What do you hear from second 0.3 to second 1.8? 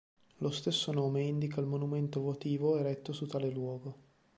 Lo stesso nome indica il